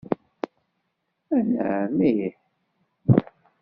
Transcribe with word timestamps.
Anɛam, 1.35 1.97
ih. 2.09 2.33